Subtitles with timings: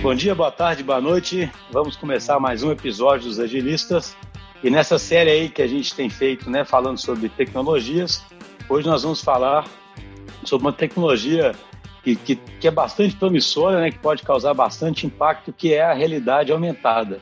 [0.00, 1.50] Bom dia, boa tarde, boa noite.
[1.72, 4.16] Vamos começar mais um episódio dos Agilistas.
[4.62, 8.24] E nessa série aí que a gente tem feito, né, falando sobre tecnologias,
[8.68, 9.66] hoje nós vamos falar
[10.44, 11.52] sobre uma tecnologia
[12.04, 15.92] que, que, que é bastante promissora, né, que pode causar bastante impacto, que é a
[15.92, 17.20] realidade aumentada.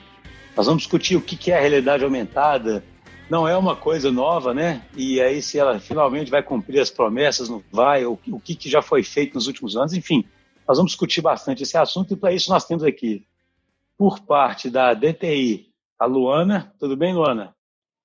[0.55, 2.85] Nós vamos discutir o que, é a realidade aumentada,
[3.31, 4.83] não é uma coisa nova, né?
[4.95, 8.69] E aí, se ela finalmente vai cumprir as promessas, não vai, o, o que, que
[8.69, 10.27] já foi feito nos últimos anos, enfim,
[10.67, 13.27] nós vamos discutir bastante esse assunto e para isso nós temos aqui,
[13.97, 16.73] por parte da DTI, a Luana.
[16.79, 17.55] Tudo bem, Luana?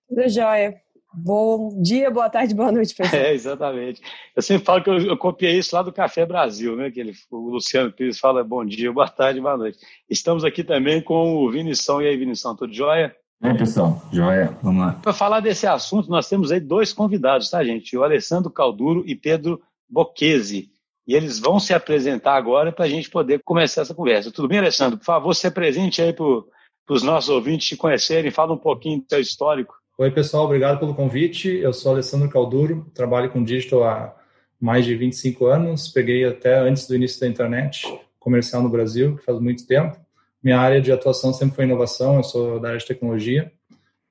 [0.08, 0.80] Tudo jóia.
[1.14, 3.22] Bom dia, boa tarde, boa noite, pessoal.
[3.22, 4.02] É, exatamente.
[4.34, 6.90] Eu sempre falo que eu, eu copiei isso lá do Café Brasil, né?
[6.90, 9.80] Que ele, o Luciano Pires fala bom dia, boa tarde, boa noite.
[10.10, 12.02] Estamos aqui também com o Vinição.
[12.02, 13.14] E aí, Vinição, tudo jóia?
[13.44, 14.94] É, pessoal, joia, vamos lá.
[14.94, 17.98] Para falar desse assunto, nós temos aí dois convidados, tá, gente?
[17.98, 20.71] O Alessandro Calduro e Pedro Bocchese.
[21.08, 24.32] E eles vão se apresentar agora para a gente poder começar essa conversa.
[24.32, 24.98] Tudo bem, Alessandro?
[24.98, 26.26] Por favor, se apresente aí para
[26.90, 29.74] os nossos ouvintes te conhecerem, fala um pouquinho do seu histórico.
[29.98, 31.50] Oi, pessoal, obrigado pelo convite.
[31.50, 34.16] Eu sou Alessandro Calduro, trabalho com digital há
[34.60, 37.82] mais de 25 anos, peguei até antes do início da internet
[38.20, 39.98] comercial no Brasil, que faz muito tempo.
[40.44, 43.52] Minha área de atuação sempre foi inovação, eu sou da área de tecnologia.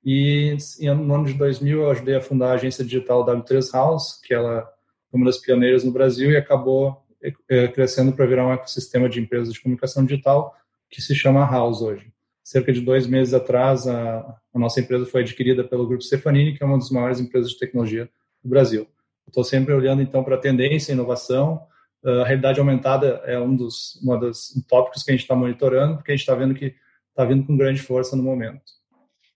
[0.05, 4.35] E no ano de 2000 eu ajudei a fundar a agência digital W3 House, que
[4.35, 4.69] ela
[5.13, 7.05] uma das pioneiras no Brasil e acabou
[7.49, 10.55] é, crescendo para virar um ecossistema de empresas de comunicação digital
[10.89, 12.13] que se chama House hoje.
[12.43, 16.63] Cerca de dois meses atrás, a, a nossa empresa foi adquirida pelo Grupo Stefanini, que
[16.63, 18.09] é uma das maiores empresas de tecnologia
[18.43, 18.89] do Brasil.
[19.27, 21.65] Estou sempre olhando então para a tendência, inovação,
[22.05, 26.11] a realidade aumentada é um dos uma dos tópicos que a gente está monitorando, porque
[26.11, 26.75] a gente está vendo que
[27.11, 28.63] está vindo com grande força no momento.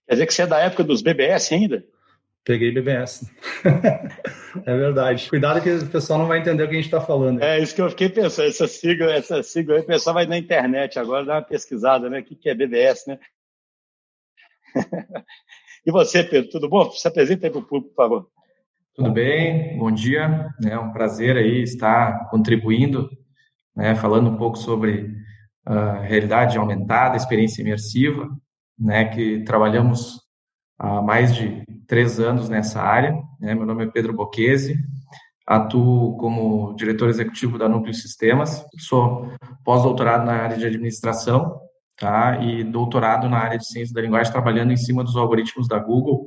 [0.07, 1.85] Quer dizer que você é da época dos BBS ainda?
[2.45, 3.27] Peguei BBS.
[4.65, 5.27] é verdade.
[5.27, 7.41] Cuidado que o pessoal não vai entender o que a gente está falando.
[7.41, 8.47] É isso que eu fiquei pensando.
[8.47, 12.19] Essa sigla, essa sigla aí, o pessoal vai na internet agora dar uma pesquisada, né?
[12.19, 13.19] O que é BBS, né?
[15.87, 16.91] e você, Pedro, tudo bom?
[16.91, 18.29] Se apresenta aí para o público, por favor.
[18.93, 19.75] Tudo bem?
[19.79, 20.47] Bom dia.
[20.63, 23.09] É um prazer aí estar contribuindo,
[23.75, 25.11] né, falando um pouco sobre
[25.65, 28.29] a realidade aumentada, experiência imersiva,
[28.77, 30.21] né, que trabalhamos
[30.77, 33.13] há mais de três anos nessa área.
[33.39, 33.53] Né?
[33.55, 34.75] Meu nome é Pedro Bocchese,
[35.47, 39.31] atuo como diretor executivo da Núcleo Sistemas, sou
[39.63, 41.59] pós-doutorado na área de administração
[41.97, 42.39] tá?
[42.41, 46.25] e doutorado na área de ciência da linguagem, trabalhando em cima dos algoritmos da Google,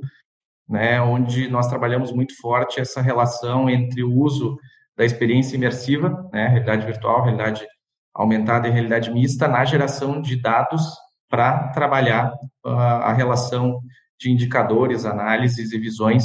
[0.68, 4.56] né, onde nós trabalhamos muito forte essa relação entre o uso
[4.96, 7.66] da experiência imersiva, né, realidade virtual, realidade
[8.14, 10.82] aumentada e realidade mista, na geração de dados
[11.30, 12.32] para trabalhar
[12.66, 13.80] uh, a relação
[14.18, 16.24] de indicadores, análises e visões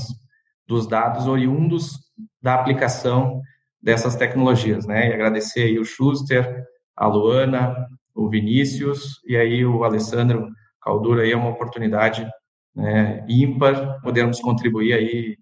[0.67, 1.99] dos dados oriundos
[2.41, 3.41] da aplicação
[3.81, 5.09] dessas tecnologias, né?
[5.09, 6.63] E agradecer aí o Schuster,
[6.95, 7.75] a Luana,
[8.15, 10.47] o Vinícius e aí o Alessandro
[10.81, 12.27] Caldura aí é uma oportunidade
[12.75, 15.37] né, ímpar, podermos contribuir aí,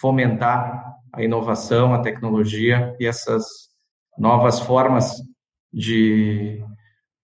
[0.00, 3.44] fomentar a inovação, a tecnologia e essas
[4.18, 5.14] novas formas
[5.72, 6.62] de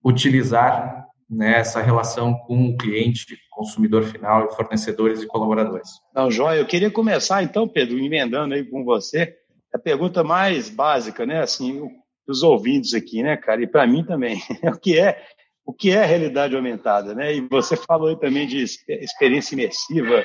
[0.04, 0.99] utilizar
[1.30, 5.88] né, essa relação com o cliente, consumidor final, fornecedores e colaboradores.
[6.14, 9.36] Não, Joia, eu queria começar então, Pedro, emendando aí com você,
[9.72, 11.88] a pergunta mais básica, né, assim,
[12.26, 15.22] os ouvintes aqui, né, cara, e para mim também, o que é
[15.64, 17.32] o que é realidade aumentada, né?
[17.32, 20.24] E você falou também de experiência imersiva.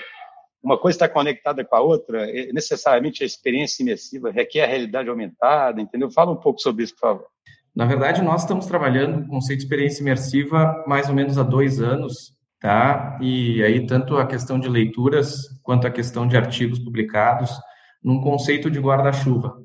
[0.64, 2.26] Uma coisa está conectada com a outra.
[2.52, 6.10] Necessariamente a experiência imersiva requer a realidade aumentada, entendeu?
[6.10, 7.28] Fala um pouco sobre isso, por favor.
[7.75, 11.81] Na verdade, nós estamos trabalhando o conceito de experiência imersiva mais ou menos há dois
[11.81, 13.19] anos, tá?
[13.22, 17.52] E aí tanto a questão de leituras quanto a questão de artigos publicados
[18.02, 19.58] num conceito de guarda-chuva,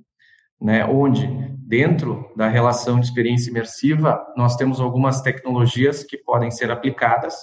[0.61, 0.85] né?
[0.85, 1.27] Onde
[1.71, 7.37] dentro da relação de experiência imersiva, nós temos algumas tecnologias que podem ser aplicadas,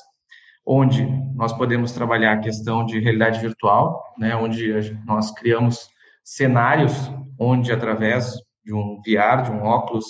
[0.66, 5.88] onde nós podemos trabalhar a questão de realidade virtual, né, onde nós criamos
[6.26, 6.94] cenários
[7.40, 8.34] onde, através
[8.66, 10.06] de um VR, de um óculos,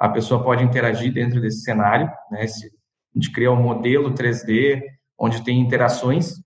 [0.00, 4.80] a pessoa pode interagir dentro desse cenário, né, a gente cria um modelo 3D,
[5.18, 6.36] onde tem interações,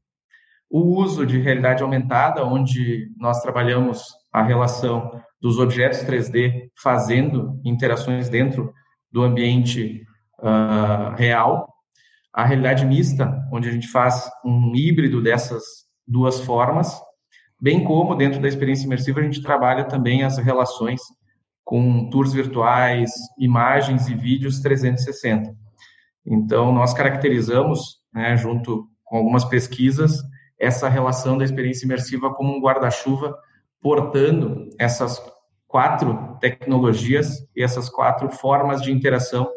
[0.69, 4.03] o uso de realidade aumentada, onde nós trabalhamos
[4.33, 8.73] a relação dos objetos 3D fazendo interações dentro
[9.13, 10.05] do ambiente
[10.41, 11.73] uh, real,
[12.33, 15.63] a realidade mista, onde a gente faz um híbrido dessas
[16.05, 17.01] duas formas,
[17.61, 21.01] bem como dentro da experiência imersiva a gente trabalha também as relações
[21.65, 25.55] com tours virtuais, imagens e vídeos 360.
[26.27, 30.21] Então, nós caracterizamos, né, junto com algumas pesquisas,
[30.59, 33.37] essa relação da experiência imersiva como um guarda-chuva
[33.81, 35.21] portando essas
[35.67, 39.51] quatro tecnologias e essas quatro formas de interação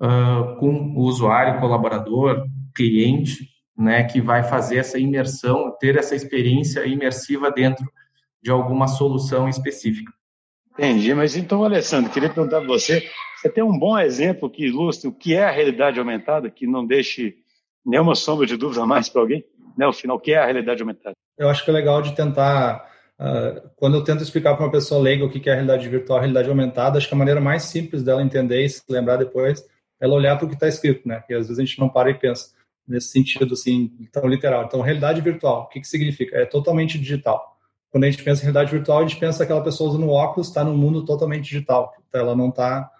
[0.00, 6.86] uh, com o usuário, colaborador, cliente, né, que vai fazer essa imersão, ter essa experiência
[6.86, 7.84] imersiva dentro
[8.42, 10.12] de alguma solução específica.
[10.76, 15.08] Entendi, mas então, Alessandro, queria perguntar para você, você tem um bom exemplo que ilustre
[15.08, 17.36] o que é a realidade aumentada, que não deixe
[17.86, 19.44] nenhuma sombra de dúvida mais para alguém?
[19.76, 21.14] Né, o final, o que é a realidade aumentada?
[21.38, 22.88] Eu acho que é legal de tentar,
[23.20, 26.18] uh, quando eu tento explicar para uma pessoa leiga o que é a realidade virtual,
[26.18, 29.60] a realidade aumentada, acho que a maneira mais simples dela entender e se lembrar depois
[29.60, 31.18] é ela olhar para o que está escrito, né?
[31.18, 32.52] Porque às vezes a gente não para e pensa
[32.86, 34.64] nesse sentido assim tão literal.
[34.64, 36.36] Então, realidade virtual, o que, que significa?
[36.36, 37.53] É totalmente digital.
[37.94, 40.64] Quando a gente pensa em realidade virtual, a gente pensa aquela pessoa usando óculos está
[40.64, 41.94] no mundo totalmente digital.
[42.08, 42.90] Então, ela não tá,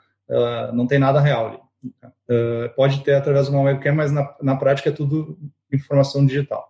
[0.72, 1.68] não tem nada real.
[1.84, 5.36] Uh, pode ter através de uma webcam, mas na, na prática é tudo
[5.72, 6.68] informação digital.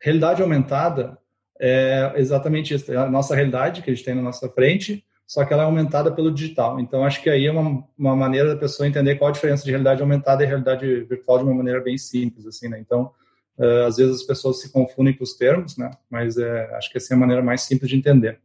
[0.00, 1.18] Realidade aumentada
[1.58, 2.92] é exatamente isso.
[2.92, 5.66] É a nossa realidade que a gente tem na nossa frente, só que ela é
[5.66, 6.78] aumentada pelo digital.
[6.78, 9.70] Então, acho que aí é uma, uma maneira da pessoa entender qual a diferença de
[9.70, 12.78] realidade aumentada e realidade virtual de uma maneira bem simples, assim, né?
[12.78, 13.10] Então,
[13.58, 15.90] uh, às vezes as pessoas se confundem com os termos, né?
[16.10, 18.40] Mas é, acho que essa é a maneira mais simples de entender.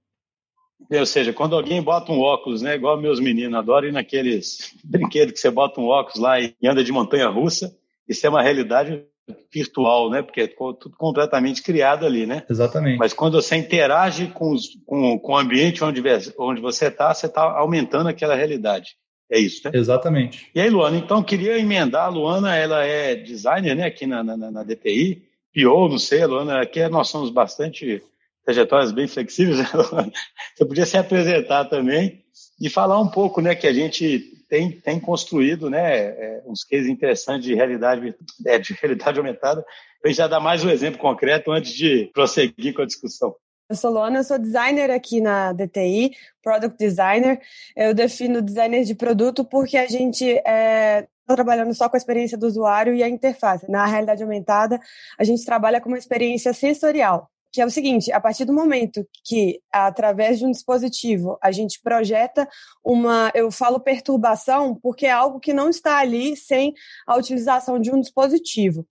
[0.91, 5.33] Ou seja, quando alguém bota um óculos, né, igual meus meninos adoram ir naqueles brinquedos
[5.33, 7.75] que você bota um óculos lá e anda de montanha russa,
[8.07, 9.05] isso é uma realidade
[9.51, 10.21] virtual, né?
[10.21, 12.43] Porque é tudo completamente criado ali, né?
[12.49, 12.97] Exatamente.
[12.97, 16.01] Mas quando você interage com, os, com, com o ambiente onde,
[16.37, 18.97] onde você está, você está aumentando aquela realidade.
[19.33, 19.71] É isso, né?
[19.73, 20.47] Exatamente.
[20.53, 22.05] E aí, Luana, então queria emendar.
[22.05, 23.87] A Luana, ela é designer, né?
[23.87, 25.23] Aqui na, na, na DTI,
[25.55, 28.03] PO, não sei, Luana, aqui nós somos bastante
[28.45, 29.57] trajetórias bem flexíveis.
[29.73, 30.11] Né,
[30.55, 32.23] você podia se apresentar também
[32.61, 33.55] e falar um pouco, né?
[33.55, 38.13] Que a gente tem, tem construído né, é, uns cases interessantes de realidade,
[38.45, 39.65] é, de realidade aumentada.
[40.05, 43.35] A gente já dá mais um exemplo concreto antes de prosseguir com a discussão.
[43.69, 46.11] Eu sou Luana, eu sou designer aqui na DTI,
[46.41, 47.41] Product Designer.
[47.75, 52.37] Eu defino designer de produto porque a gente é, está trabalhando só com a experiência
[52.37, 53.69] do usuário e a interface.
[53.69, 54.79] Na realidade aumentada,
[55.17, 59.07] a gente trabalha com uma experiência sensorial que é o seguinte: a partir do momento
[59.23, 62.49] que, através de um dispositivo, a gente projeta
[62.83, 63.31] uma.
[63.35, 66.73] Eu falo perturbação porque é algo que não está ali sem
[67.05, 68.87] a utilização de um dispositivo.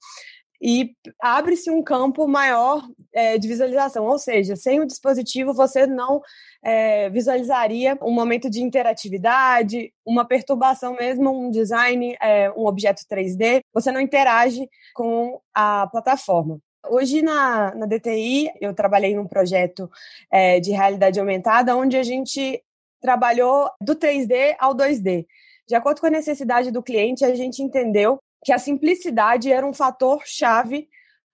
[0.63, 6.23] E abre-se um campo maior é, de visualização, ou seja, sem o dispositivo você não
[6.63, 13.63] é, visualizaria um momento de interatividade, uma perturbação mesmo, um design, é, um objeto 3D,
[13.75, 16.61] você não interage com a plataforma.
[16.89, 19.91] Hoje na, na DTI eu trabalhei num projeto
[20.31, 22.63] é, de realidade aumentada onde a gente
[23.01, 25.27] trabalhou do 3D ao 2D.
[25.67, 29.73] De acordo com a necessidade do cliente, a gente entendeu que a simplicidade era um
[29.73, 30.89] fator chave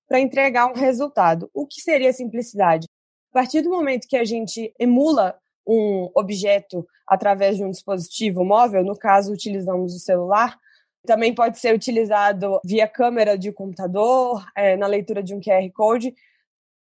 [0.07, 1.51] para entregar um resultado.
[1.53, 2.87] O que seria simplicidade?
[3.31, 8.83] A partir do momento que a gente emula um objeto através de um dispositivo móvel,
[8.83, 10.59] no caso utilizamos o celular,
[11.07, 16.15] também pode ser utilizado via câmera de computador, é, na leitura de um QR Code.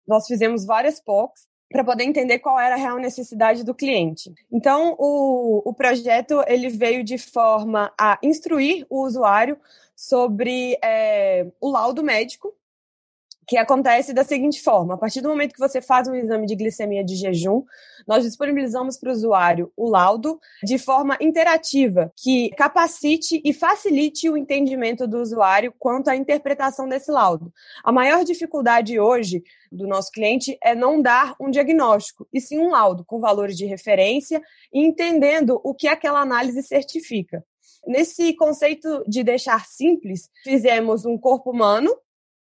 [0.07, 4.31] Nós fizemos várias POCs para poder entender qual era a real necessidade do cliente.
[4.51, 9.57] Então, o, o projeto ele veio de forma a instruir o usuário
[10.07, 12.53] sobre é, o laudo médico
[13.47, 16.55] que acontece da seguinte forma: a partir do momento que você faz um exame de
[16.55, 17.63] glicemia de jejum,
[18.05, 24.35] nós disponibilizamos para o usuário o laudo de forma interativa, que capacite e facilite o
[24.35, 27.53] entendimento do usuário quanto à interpretação desse laudo.
[27.81, 29.41] A maior dificuldade hoje
[29.71, 33.65] do nosso cliente é não dar um diagnóstico, e sim um laudo com valores de
[33.65, 34.41] referência
[34.73, 37.43] e entendendo o que aquela análise certifica.
[37.85, 41.93] Nesse conceito de deixar simples, fizemos um corpo humano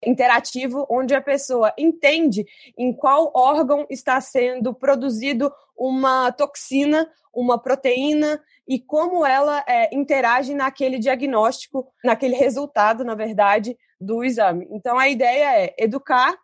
[0.05, 2.45] interativo, onde a pessoa entende
[2.77, 10.55] em qual órgão está sendo produzido uma toxina, uma proteína e como ela é, interage
[10.55, 14.67] naquele diagnóstico, naquele resultado, na verdade, do exame.
[14.71, 16.37] Então, a ideia é educar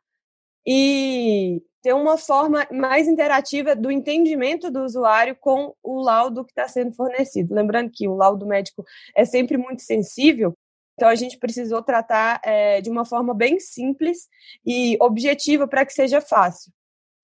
[0.66, 6.68] e ter uma forma mais interativa do entendimento do usuário com o laudo que está
[6.68, 7.54] sendo fornecido.
[7.54, 8.85] Lembrando que o laudo médico
[9.16, 10.52] é sempre muito sensível,
[10.95, 14.26] então, a gente precisou tratar é, de uma forma bem simples
[14.66, 16.73] e objetiva para que seja fácil.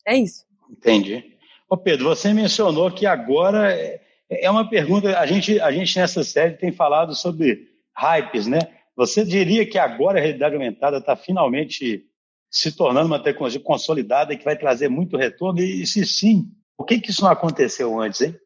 [0.07, 0.45] É isso.
[0.71, 1.37] Entendi.
[1.69, 5.19] Ô Pedro, você mencionou que agora é, é uma pergunta.
[5.19, 7.67] A gente, a gente nessa série tem falado sobre
[7.99, 8.61] hypes, né?
[8.97, 12.07] Você diria que agora a realidade aumentada está finalmente
[12.55, 15.59] se tornando uma tecnologia consolidada e que vai trazer muito retorno?
[15.59, 16.47] E se sim,
[16.77, 18.37] por que, que isso não aconteceu antes, hein?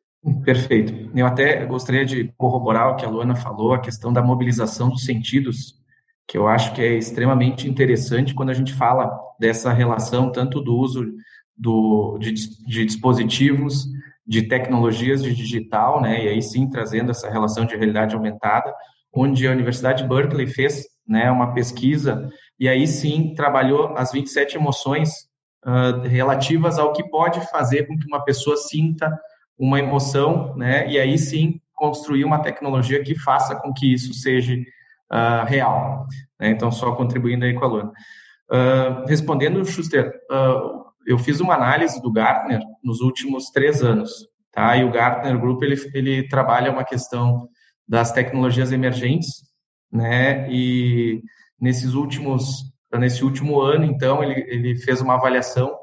[0.43, 1.11] Perfeito.
[1.15, 5.05] Eu até gostaria de corroborar o que a Luana falou, a questão da mobilização dos
[5.05, 5.75] sentidos,
[6.27, 10.75] que eu acho que é extremamente interessante quando a gente fala dessa relação tanto do
[10.75, 11.05] uso
[11.55, 13.87] do, de, de dispositivos,
[14.27, 18.73] de tecnologias de digital, né, e aí sim trazendo essa relação de realidade aumentada,
[19.13, 24.57] onde a Universidade de Berkeley fez né, uma pesquisa e aí sim trabalhou as 27
[24.57, 25.11] emoções
[25.65, 29.11] uh, relativas ao que pode fazer com que uma pessoa sinta
[29.59, 34.55] uma emoção, né, e aí sim construir uma tecnologia que faça com que isso seja
[34.55, 36.07] uh, real.
[36.39, 36.51] Né?
[36.51, 37.93] Então, só contribuindo aí com a Luana.
[38.51, 40.13] Uh, respondendo, Schuster,
[41.07, 44.11] eu fiz uma análise do Gartner nos últimos três anos,
[44.53, 44.77] tá?
[44.77, 47.49] E o Gartner Group ele, ele trabalha uma questão
[47.89, 49.43] das tecnologias emergentes,
[49.91, 50.51] né?
[50.51, 51.23] E
[51.61, 55.77] nesses últimos nesse último ano, então, ele, ele fez uma avaliação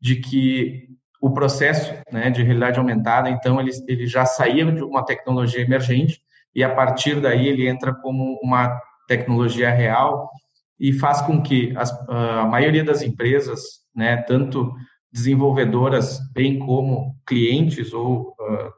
[0.00, 0.88] de que
[1.20, 6.20] o processo né, de realidade aumentada, então, ele, ele já saía de uma tecnologia emergente
[6.54, 10.30] e, a partir daí, ele entra como uma tecnologia real
[10.78, 13.60] e faz com que as, a maioria das empresas,
[13.94, 14.72] né, tanto
[15.12, 18.72] desenvolvedoras, bem como clientes ou uh,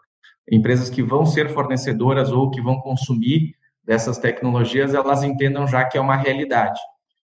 [0.51, 5.97] empresas que vão ser fornecedoras ou que vão consumir dessas tecnologias, elas entendam já que
[5.97, 6.81] é uma realidade,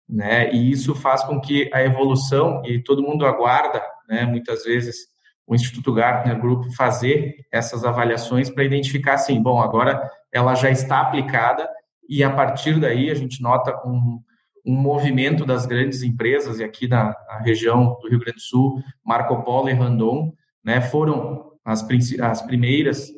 [0.09, 0.53] né?
[0.53, 4.27] E isso faz com que a evolução e todo mundo aguarda, né?
[4.27, 5.13] Muitas vezes
[5.47, 11.01] o Instituto Gartner Group fazer essas avaliações para identificar assim, bom, agora ela já está
[11.01, 11.69] aplicada
[12.09, 14.21] e a partir daí a gente nota um,
[14.65, 18.83] um movimento das grandes empresas e aqui na, na região do Rio Grande do Sul,
[19.05, 20.33] Marco Polo e Randon,
[20.65, 20.81] né?
[20.81, 21.87] Foram as,
[22.21, 23.09] as primeiras,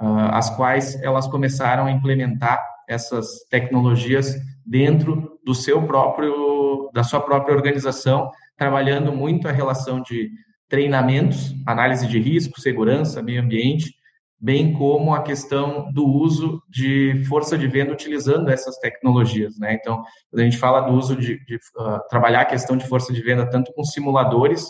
[0.00, 7.20] uh, as quais elas começaram a implementar essas tecnologias dentro do seu próprio, da sua
[7.20, 10.30] própria organização, trabalhando muito a relação de
[10.68, 13.92] treinamentos, análise de risco, segurança, meio ambiente,
[14.40, 19.74] bem como a questão do uso de força de venda utilizando essas tecnologias, né?
[19.74, 20.02] Então,
[20.34, 23.48] a gente fala do uso de, de uh, trabalhar a questão de força de venda
[23.48, 24.66] tanto com simuladores?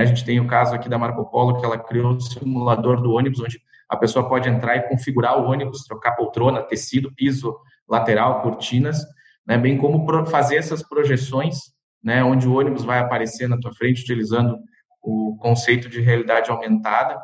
[0.00, 3.12] A gente tem o caso aqui da Marco Polo que ela criou o simulador do
[3.12, 7.56] ônibus, onde a pessoa pode entrar e configurar o ônibus, trocar poltrona, tecido, piso,
[7.88, 9.04] lateral, cortinas,
[9.46, 9.58] né?
[9.58, 11.58] Bem como fazer essas projeções,
[12.02, 12.24] né?
[12.24, 14.58] Onde o ônibus vai aparecer na tua frente utilizando
[15.02, 17.18] o conceito de realidade aumentada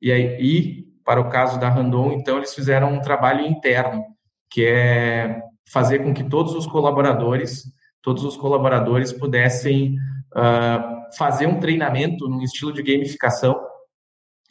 [0.00, 4.04] e aí e para o caso da Randon, então, eles fizeram um trabalho interno,
[4.50, 7.64] que é fazer com que todos os colaboradores,
[8.00, 9.96] todos os colaboradores pudessem
[10.36, 13.60] uh, fazer um treinamento num estilo de gamificação,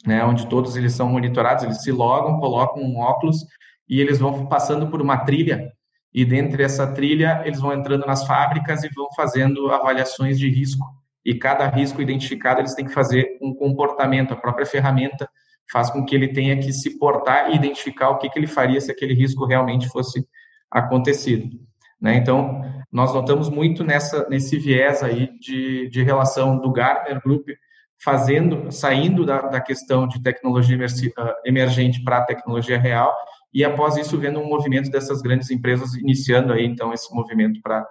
[0.06, 3.38] né, onde todos eles são monitorados, eles se logam, colocam um óculos
[3.88, 5.72] e eles vão passando por uma trilha
[6.12, 10.84] e dentre essa trilha eles vão entrando nas fábricas e vão fazendo avaliações de risco
[11.24, 15.28] e cada risco identificado eles têm que fazer um comportamento, a própria ferramenta
[15.70, 18.80] faz com que ele tenha que se portar e identificar o que, que ele faria
[18.80, 20.26] se aquele risco realmente fosse
[20.70, 21.48] acontecido.
[22.00, 22.16] Né?
[22.16, 27.48] Então, nós notamos muito nessa, nesse viés aí de, de relação do Gartner Group
[27.98, 30.76] fazendo, saindo da, da questão de tecnologia
[31.16, 33.14] ah, emergente para a tecnologia real
[33.54, 37.86] e após isso vendo um movimento dessas grandes empresas iniciando aí então esse movimento para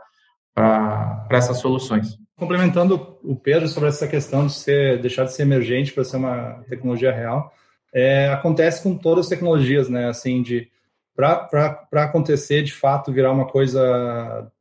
[0.53, 2.17] para essas soluções.
[2.37, 6.63] Complementando o Pedro sobre essa questão de ser deixar de ser emergente para ser uma
[6.67, 7.53] tecnologia real,
[7.93, 10.09] é, acontece com todas as tecnologias, né?
[10.09, 10.69] Assim, de
[11.15, 14.51] para acontecer de fato virar uma coisa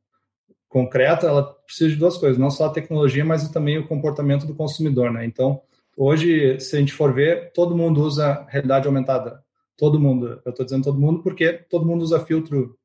[0.71, 4.55] concreta, ela precisa de duas coisas, não só a tecnologia, mas também o comportamento do
[4.55, 5.25] consumidor, né?
[5.25, 5.61] Então,
[5.97, 9.43] hoje, se a gente for ver, todo mundo usa realidade aumentada.
[9.77, 10.41] Todo mundo.
[10.45, 12.77] Eu estou dizendo todo mundo porque todo mundo usa filtro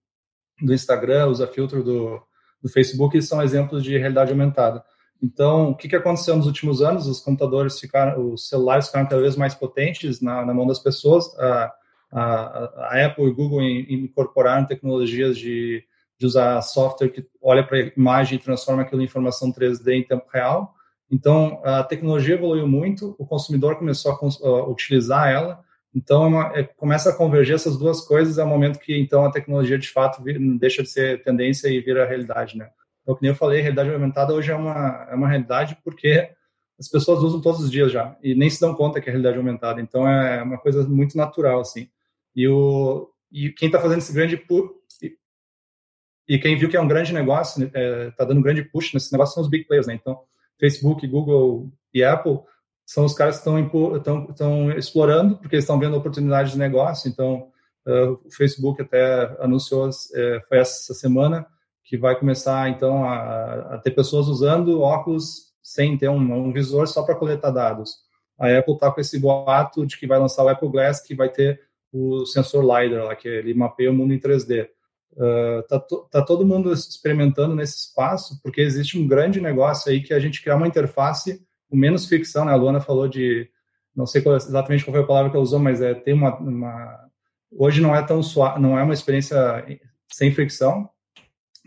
[0.60, 2.20] do Instagram, usa filtro do,
[2.60, 4.82] do Facebook, e são exemplos de realidade aumentada.
[5.22, 7.06] Então, o que, que aconteceu nos últimos anos?
[7.06, 11.32] Os computadores ficaram, os celulares ficaram cada vez mais potentes na, na mão das pessoas.
[11.38, 11.72] A,
[12.12, 15.84] a, a, Apple e Google incorporaram tecnologias de,
[16.18, 20.02] de usar software que olha para a imagem e transforma aquilo em informação 3D em
[20.02, 20.74] tempo real.
[21.10, 25.60] Então, a tecnologia evoluiu muito, o consumidor começou a, a utilizar ela.
[25.94, 28.38] Então, é uma, é, começa a converger essas duas coisas.
[28.38, 30.22] É o momento que, então, a tecnologia, de fato,
[30.58, 32.70] deixa de ser tendência e vira realidade, né?
[33.02, 36.28] Então, como eu falei, a realidade aumentada hoje é uma, é uma realidade porque
[36.78, 39.38] as pessoas usam todos os dias já e nem se dão conta que é realidade
[39.38, 39.80] aumentada.
[39.80, 41.88] Então, é uma coisa muito natural, assim.
[42.34, 44.36] E, o, e quem está fazendo esse grande
[46.28, 48.92] e quem viu que é um grande negócio, está né, é, dando um grande push
[48.92, 49.94] nesse negócio, são os big players, né?
[49.94, 50.20] Então,
[50.58, 52.40] Facebook, Google e Apple
[52.84, 57.08] são os caras que estão explorando, porque eles estão vendo oportunidades de negócio.
[57.08, 57.48] Então,
[57.86, 59.92] uh, o Facebook até anunciou, uh,
[60.48, 61.46] foi essa semana,
[61.84, 66.86] que vai começar então a, a ter pessoas usando óculos sem ter um, um visor
[66.88, 67.92] só para coletar dados.
[68.38, 71.28] A Apple está com esse boato de que vai lançar o Apple Glass, que vai
[71.28, 71.60] ter
[71.92, 74.68] o sensor LiDAR, lá, que ele mapeia o mundo em 3D.
[75.12, 80.02] Uh, tá, to, tá todo mundo experimentando nesse espaço, porque existe um grande negócio aí
[80.02, 82.52] que a gente criar uma interface com menos fricção, né?
[82.52, 83.48] A Luana falou de,
[83.94, 86.36] não sei qual, exatamente qual foi a palavra que ela usou, mas é ter uma,
[86.38, 87.06] uma
[87.50, 89.36] hoje não é tão suave, não é uma experiência
[90.12, 90.88] sem fricção,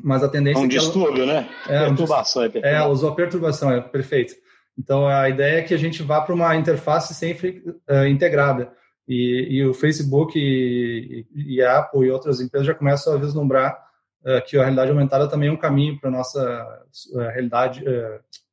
[0.01, 1.41] mas a tendência é um é distúrbio, ela...
[1.41, 1.50] né?
[1.67, 2.86] É, perturbação, é, perturbação.
[2.86, 4.36] É, usou perturbação, é perfeito.
[4.77, 8.72] Então a ideia é que a gente vá para uma interface sempre uh, integrada.
[9.10, 13.75] E, e, o Facebook e, e, a Apple e outras empresas já começam a vislumbrar
[14.22, 17.84] uh, que a realidade aumentada também é um caminho para a nossa uh, realidade,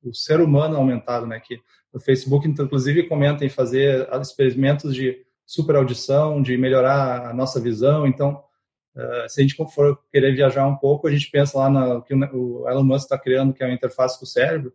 [0.03, 1.39] o ser humano aumentado, né?
[1.41, 1.61] Que
[1.93, 8.07] o Facebook, inclusive, comenta em fazer experimentos de super audição, de melhorar a nossa visão.
[8.07, 8.43] Então,
[8.97, 12.15] uh, se a gente for querer viajar um pouco, a gente pensa lá no que
[12.15, 14.73] o Elon Musk está criando, que é uma interface com o cérebro,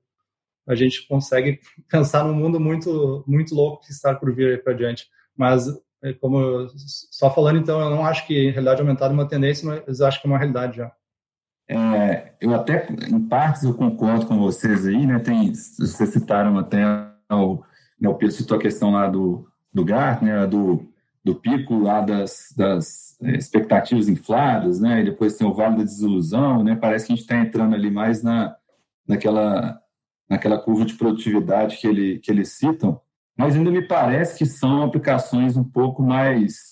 [0.67, 1.59] a gente consegue
[1.89, 5.09] pensar num mundo muito muito louco que está por vir para diante.
[5.37, 5.67] Mas
[6.03, 10.01] é, como só falando então, eu não acho que realidade aumentada é uma tendência, mas
[10.01, 10.91] acho que é uma realidade já.
[11.67, 15.19] É, eu até em partes eu concordo com vocês aí, né?
[15.19, 16.83] Tem vocês citaram até
[17.31, 17.63] o,
[17.99, 20.85] né, o Pedro citou a questão lá do do Gartner, do,
[21.23, 25.01] do pico lá das, das é, expectativas infladas, né?
[25.01, 26.75] E depois tem o vale da desilusão, né?
[26.75, 28.55] Parece que a gente está entrando ali mais na,
[29.07, 29.81] naquela,
[30.29, 32.99] naquela curva de produtividade que, ele, que eles citam,
[33.37, 36.71] mas ainda me parece que são aplicações um pouco mais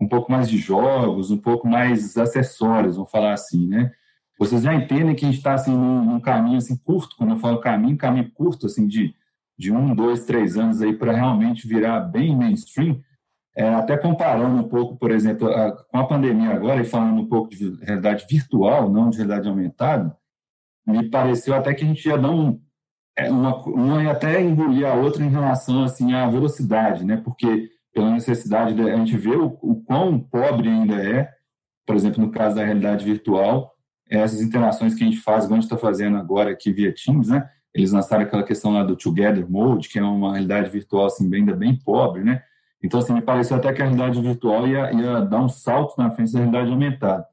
[0.00, 3.92] um pouco mais de jogos, um pouco mais acessórios, vamos falar assim, né?
[4.36, 7.38] Vocês já entendem que a gente está assim num, num, caminho assim curto, quando eu
[7.38, 9.14] falo caminho, caminho curto assim de
[9.56, 13.00] de um, dois, três anos aí para realmente virar bem mainstream,
[13.56, 17.28] é, até comparando um pouco, por exemplo, a, com a pandemia agora e falando um
[17.28, 20.16] pouco de realidade virtual, não de realidade aumentada,
[20.86, 22.60] me pareceu até que a gente ia dar um,
[23.16, 27.20] é, uma, uma ia até engolir a outra em relação assim à velocidade, né?
[27.22, 31.28] Porque pela necessidade de, a gente vê o, o quão pobre ainda é,
[31.86, 33.74] por exemplo, no caso da realidade virtual,
[34.08, 37.28] essas interações que a gente faz, igual a gente está fazendo agora aqui via Teams,
[37.28, 37.48] né?
[37.74, 41.54] Eles lançaram aquela questão lá do Together Mode, que é uma realidade virtual assim, ainda
[41.54, 42.42] bem pobre, né?
[42.82, 46.10] Então, assim, me pareceu até que a realidade virtual ia, ia dar um salto na
[46.10, 47.26] frente da realidade aumentada.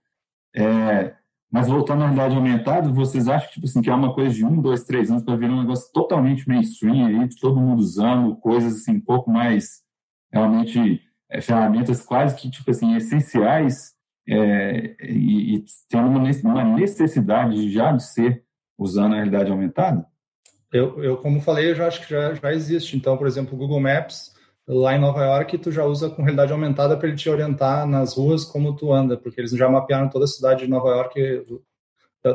[0.56, 1.14] É,
[1.52, 4.62] mas voltando à realidade aumentada, vocês acham tipo assim, que é uma coisa de um,
[4.62, 8.98] dois, três anos para virar um negócio totalmente mainstream aí, todo mundo usando coisas assim,
[8.98, 9.82] um pouco mais
[10.32, 13.94] realmente é, ferramentas quase que tipo assim, essenciais
[14.28, 18.44] é, e, e tendo uma necessidade já de ser
[18.78, 20.06] usando a realidade aumentada?
[20.72, 22.96] Eu, eu, como falei, eu já acho que já, já existe.
[22.96, 24.34] Então, por exemplo, o Google Maps,
[24.70, 28.14] lá em Nova York, tu já usa com realidade aumentada para ele te orientar nas
[28.16, 31.46] ruas como tu anda, porque eles já mapearam toda a cidade de Nova York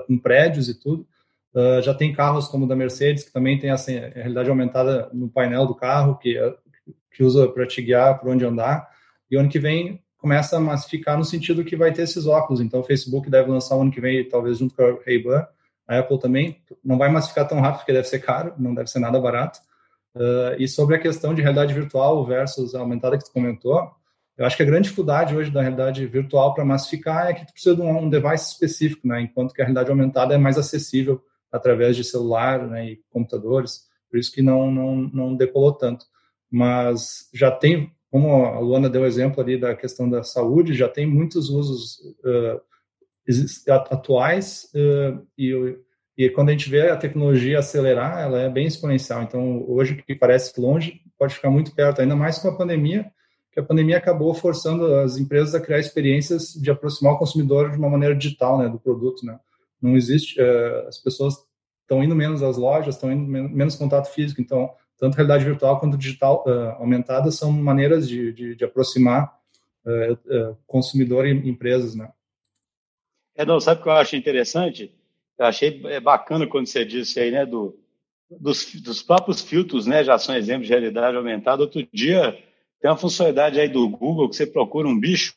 [0.06, 1.06] com prédios e tudo.
[1.54, 5.08] Uh, já tem carros como o da Mercedes, que também tem assim, a realidade aumentada
[5.12, 6.36] no painel do carro, que,
[7.12, 8.90] que usa para te guiar por onde andar.
[9.30, 12.60] E ano que vem começa a massificar no sentido que vai ter esses óculos.
[12.60, 15.46] Então, o Facebook deve lançar ano que vem, talvez junto com a Ray-Ban,
[15.86, 18.98] a Apple também não vai massificar tão rápido, porque deve ser caro, não deve ser
[18.98, 19.60] nada barato.
[20.14, 23.90] Uh, e sobre a questão de realidade virtual versus aumentada que tu comentou,
[24.36, 27.52] eu acho que a grande dificuldade hoje da realidade virtual para massificar é que tu
[27.52, 29.20] precisa de um, um, device específico, né?
[29.22, 31.22] Enquanto que a realidade aumentada é mais acessível
[31.52, 36.04] através de celular né, e computadores, por isso que não, não, não decolou tanto.
[36.50, 41.06] Mas já tem, como a Luana deu exemplo ali da questão da saúde, já tem
[41.06, 42.60] muitos usos uh,
[43.90, 45.78] atuais uh, e,
[46.16, 49.22] e quando a gente vê a tecnologia acelerar, ela é bem exponencial.
[49.22, 53.10] Então, hoje, que parece longe, pode ficar muito perto, ainda mais com a pandemia,
[53.52, 57.78] que a pandemia acabou forçando as empresas a criar experiências de aproximar o consumidor de
[57.78, 59.38] uma maneira digital, né, do produto, né.
[59.82, 61.34] Não existe, uh, as pessoas
[61.82, 65.98] estão indo menos às lojas, estão indo menos contato físico, então, tanto realidade virtual quanto
[65.98, 69.32] digital uh, aumentada são maneiras de, de, de aproximar
[69.84, 72.08] uh, consumidor e empresas, né.
[73.36, 74.94] É, não, sabe o que eu acho interessante?
[75.38, 77.76] Eu achei é, bacana quando você disse aí, né, do,
[78.30, 81.62] dos, dos próprios filtros, né, já são exemplos de realidade aumentada.
[81.62, 82.32] Outro dia,
[82.80, 85.34] tem uma funcionalidade aí do Google que você procura um bicho,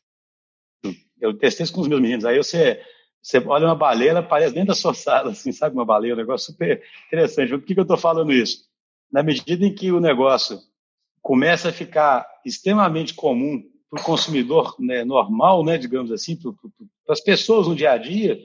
[1.20, 2.80] eu testei isso com os meus meninos, aí você,
[3.22, 6.18] você olha uma baleia, ela aparece dentro da sua sala, assim, sabe, uma baleia, um
[6.18, 7.50] negócio super interessante.
[7.50, 8.66] Por que, que eu estou falando isso?
[9.12, 10.60] Na medida em que o negócio
[11.22, 17.22] começa a ficar extremamente comum para o consumidor né, normal, né, digamos assim, para as
[17.22, 18.40] pessoas no dia a dia,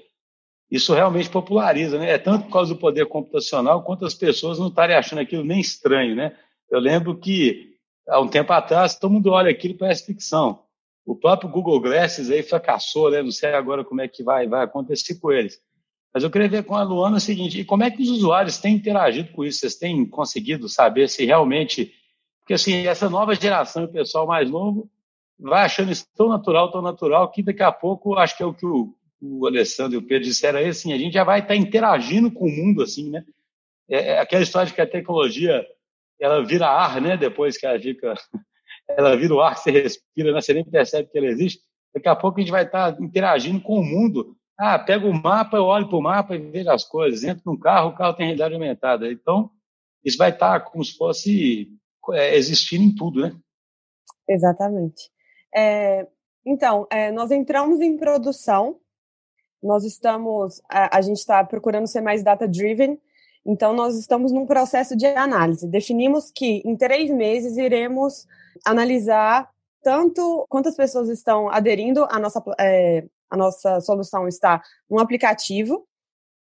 [0.72, 2.12] isso realmente populariza, né?
[2.12, 5.60] É tanto por causa do poder computacional quanto as pessoas não estarem achando aquilo nem
[5.60, 6.34] estranho, né?
[6.70, 7.76] Eu lembro que
[8.08, 10.62] há um tempo atrás todo mundo olha aquilo parece ficção.
[11.04, 13.22] O próprio Google Glasses aí fracassou, né?
[13.22, 15.60] Não sei agora como é que vai, vai acontecer com eles.
[16.14, 18.56] Mas eu queria ver com a Luana o seguinte: e como é que os usuários
[18.56, 19.58] têm interagido com isso?
[19.58, 21.92] Vocês têm conseguido saber se realmente.
[22.38, 24.90] Porque, assim, essa nova geração, o pessoal mais novo,
[25.38, 28.54] vai achando isso tão natural, tão natural, que daqui a pouco, acho que é o
[28.54, 31.54] que o, o Alessandro e o Pedro disseram aí, assim, a gente já vai estar
[31.54, 33.24] interagindo com o mundo, assim, né?
[33.88, 35.64] É, é aquela história de que a tecnologia,
[36.20, 37.16] ela vira ar, né?
[37.16, 38.14] Depois que ela fica,
[38.88, 40.40] ela vira o ar que você respira, né?
[40.40, 41.62] Você nem percebe que ela existe.
[41.94, 44.36] Daqui a pouco a gente vai estar interagindo com o mundo.
[44.58, 47.22] Ah, pega o mapa, eu olho para o mapa e vejo as coisas.
[47.22, 49.10] Entro num carro, o carro tem realidade aumentada.
[49.10, 49.50] Então,
[50.04, 51.68] isso vai estar como se fosse
[52.12, 53.36] é, existindo em tudo, né?
[54.28, 55.10] Exatamente.
[55.54, 56.06] É,
[56.44, 58.80] então, é, nós entramos em produção,
[59.62, 62.98] nós estamos, a, a gente está procurando ser mais data-driven,
[63.44, 65.66] então nós estamos num processo de análise.
[65.66, 68.26] Definimos que em três meses iremos
[68.64, 69.50] analisar
[69.82, 75.86] tanto quantas pessoas estão aderindo à nossa, é, a nossa solução está no aplicativo,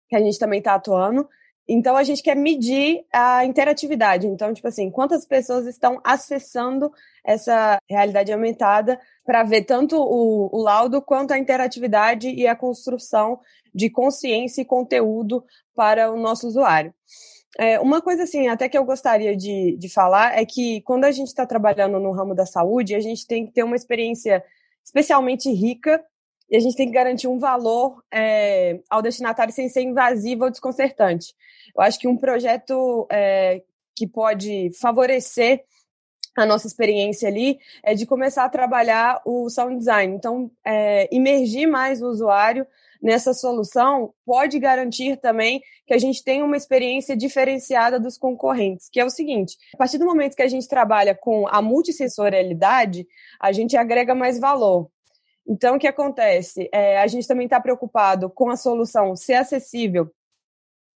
[0.09, 1.27] que a gente também está atuando,
[1.67, 4.27] então a gente quer medir a interatividade.
[4.27, 6.91] Então, tipo assim, quantas pessoas estão acessando
[7.23, 13.39] essa realidade aumentada para ver tanto o, o, laudo quanto a interatividade e a construção
[13.73, 15.45] de consciência e conteúdo
[15.75, 16.93] para o nosso usuário.
[17.57, 21.11] É, uma coisa assim, até que eu gostaria de, de falar é que quando a
[21.11, 24.43] gente está trabalhando no ramo da saúde, a gente tem que ter uma experiência
[24.83, 26.03] especialmente rica
[26.51, 30.51] e a gente tem que garantir um valor é, ao destinatário sem ser invasivo ou
[30.51, 31.33] desconcertante.
[31.73, 33.63] Eu acho que um projeto é,
[33.95, 35.63] que pode favorecer
[36.37, 40.13] a nossa experiência ali é de começar a trabalhar o sound design.
[40.13, 42.67] Então, é, imergir mais o usuário
[43.01, 48.99] nessa solução pode garantir também que a gente tenha uma experiência diferenciada dos concorrentes, que
[48.99, 53.07] é o seguinte: a partir do momento que a gente trabalha com a multissensorialidade,
[53.39, 54.89] a gente agrega mais valor.
[55.47, 56.69] Então, o que acontece?
[56.71, 60.11] É, a gente também está preocupado com a solução ser acessível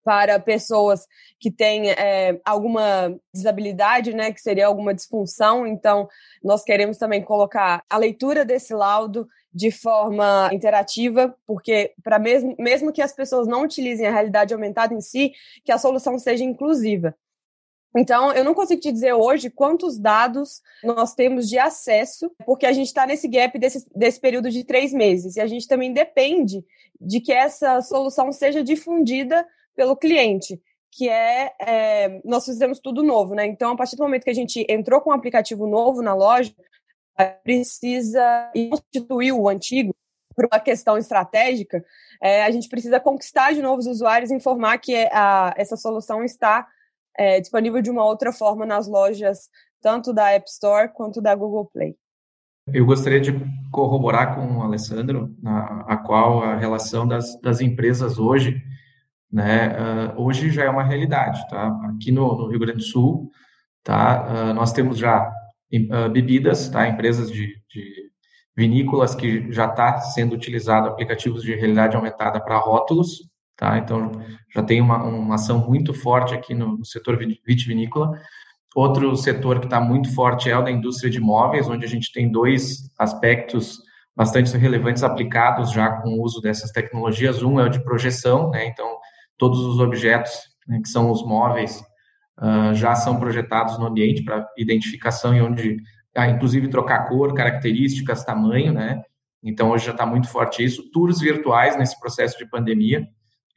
[0.04, 1.08] para pessoas
[1.40, 5.66] que têm é, alguma desabilidade, né, que seria alguma disfunção.
[5.66, 6.08] Então,
[6.44, 12.94] nós queremos também colocar a leitura desse laudo de forma interativa, porque para mesmo, mesmo
[12.94, 15.32] que as pessoas não utilizem a realidade aumentada em si,
[15.64, 17.16] que a solução seja inclusiva.
[17.98, 22.74] Então, eu não consigo te dizer hoje quantos dados nós temos de acesso, porque a
[22.74, 25.38] gente está nesse gap desse, desse período de três meses.
[25.38, 26.64] E a gente também depende
[27.00, 33.34] de que essa solução seja difundida pelo cliente, que é, é nós fizemos tudo novo,
[33.34, 33.46] né?
[33.46, 36.54] Então, a partir do momento que a gente entrou com um aplicativo novo na loja,
[37.44, 39.96] precisa substituir o antigo
[40.36, 41.84] por uma questão estratégica,
[42.22, 46.68] é, a gente precisa conquistar de novos usuários e informar que a, essa solução está
[47.18, 49.50] é, disponível de uma outra forma nas lojas,
[49.82, 51.96] tanto da App Store quanto da Google Play.
[52.74, 53.32] Eu gostaria de
[53.72, 58.60] corroborar com o Alessandro, na, a qual a relação das, das empresas hoje,
[59.32, 59.76] né,
[60.16, 61.68] uh, hoje já é uma realidade, tá?
[61.90, 63.30] Aqui no, no Rio Grande do Sul,
[63.84, 64.50] tá?
[64.50, 66.88] Uh, nós temos já uh, bebidas, tá?
[66.88, 68.12] Empresas de, de
[68.58, 73.78] vinícolas que já está sendo utilizado aplicativos de realidade aumentada para rótulos, Tá?
[73.78, 74.12] Então,
[74.54, 78.20] já tem uma, uma ação muito forte aqui no, no setor vitivinícola.
[78.76, 82.12] Outro setor que está muito forte é o da indústria de imóveis, onde a gente
[82.12, 83.80] tem dois aspectos
[84.16, 87.42] bastante relevantes aplicados já com o uso dessas tecnologias.
[87.42, 88.68] Um é o de projeção, né?
[88.68, 88.98] então
[89.38, 90.32] todos os objetos
[90.68, 91.82] né, que são os móveis
[92.40, 95.78] uh, já são projetados no ambiente para identificação e onde,
[96.16, 99.02] ah, inclusive trocar cor, características, tamanho, né?
[99.44, 100.90] Então hoje já está muito forte isso.
[100.92, 103.08] Tours virtuais nesse processo de pandemia,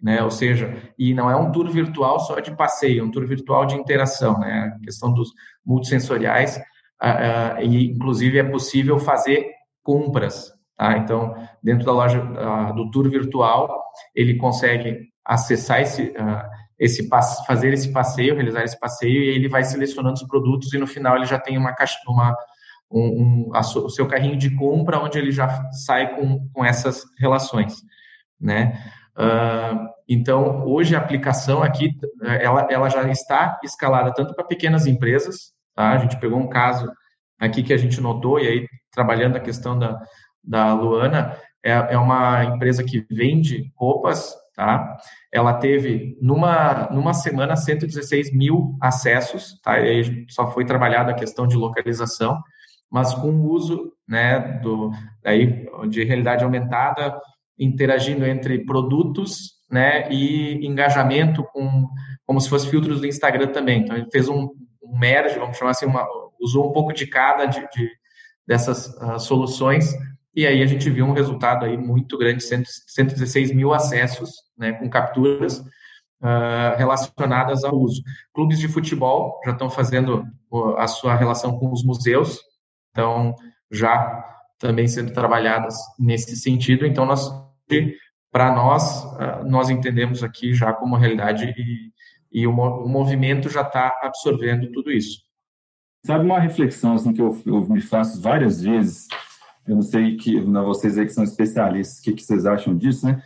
[0.00, 0.22] né?
[0.22, 3.66] Ou seja, e não é um tour virtual só de passeio, é um tour virtual
[3.66, 4.72] de interação, né?
[4.74, 5.30] A questão dos
[5.64, 6.56] multissensoriais,
[7.02, 9.46] uh, uh, e inclusive é possível fazer
[9.82, 10.96] compras, tá?
[10.98, 13.82] Então, dentro da loja uh, do tour virtual,
[14.14, 16.14] ele consegue acessar esse,
[16.78, 17.06] esse
[17.46, 21.16] fazer esse passeio, realizar esse passeio, e ele vai selecionando os produtos e no final
[21.16, 22.34] ele já tem uma caixa, uma
[22.90, 27.02] um, um a, o seu carrinho de compra onde ele já sai com, com essas
[27.18, 27.82] relações,
[28.40, 28.80] né?
[29.18, 31.90] Uh, então, hoje a aplicação aqui,
[32.22, 35.90] ela, ela já está escalada tanto para pequenas empresas, tá?
[35.90, 36.90] A gente pegou um caso
[37.38, 40.00] aqui que a gente notou, e aí, trabalhando a questão da,
[40.42, 44.96] da Luana, é, é uma empresa que vende roupas, tá?
[45.32, 49.78] Ela teve, numa, numa semana, 116 mil acessos, tá?
[49.80, 52.40] E aí só foi trabalhada a questão de localização,
[52.90, 54.90] mas com o uso, né, do,
[55.24, 57.18] aí, de realidade aumentada,
[57.58, 61.88] interagindo entre produtos né, e engajamento com
[62.24, 63.80] como se fosse filtros do Instagram também.
[63.80, 64.48] Então ele fez um,
[64.82, 66.06] um merge, vamos chamar assim, uma,
[66.40, 67.90] usou um pouco de cada de, de
[68.46, 69.94] dessas uh, soluções
[70.38, 74.88] e aí a gente viu um resultado aí muito grande, 116 mil acessos, né, com
[74.88, 78.00] capturas uh, relacionadas ao uso.
[78.32, 80.24] Clubes de futebol já estão fazendo
[80.76, 82.40] a sua relação com os museus,
[82.92, 83.34] então
[83.68, 84.24] já
[84.60, 86.86] também sendo trabalhadas nesse sentido.
[86.86, 87.28] Então nós
[88.30, 91.92] para nós, ah, nós entendemos aqui já como realidade e,
[92.40, 95.22] e o, o movimento já está absorvendo tudo isso.
[96.04, 99.08] Sabe uma reflexão assim que eu, eu me faço várias vezes
[99.68, 102.74] eu não sei que não, vocês aí que são especialistas, o que, que vocês acham
[102.74, 103.22] disso, né?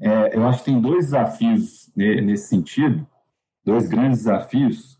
[0.00, 3.04] É, eu acho que tem dois desafios nesse sentido,
[3.64, 4.98] dois grandes desafios.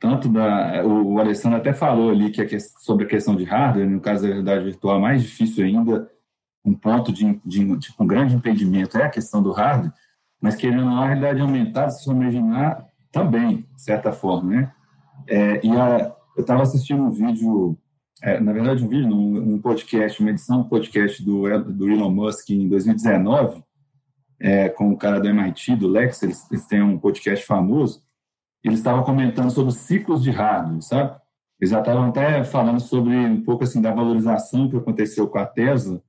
[0.00, 4.00] Tanto da o, Alessandro até falou ali que questão, sobre a questão de hardware, no
[4.00, 6.10] caso da realidade virtual, é mais difícil ainda,
[6.64, 9.92] um ponto de, de tipo, um grande impedimento é a questão do hardware,
[10.40, 14.72] mas querendo a realidade aumentada, se imaginar, também, de certa forma, né?
[15.26, 17.76] É, e a, eu estava assistindo um vídeo
[18.22, 22.10] é, na verdade, um vídeo, um, um, podcast, uma edição do podcast do, do Elon
[22.10, 23.64] Musk em 2019,
[24.38, 28.02] é, com o cara do MIT, do Lex, eles, eles têm um podcast famoso,
[28.62, 31.18] eles estavam comentando sobre os ciclos de hardware, sabe?
[31.58, 35.46] Eles já estavam até falando sobre um pouco assim da valorização que aconteceu com a
[35.46, 36.02] Tesla,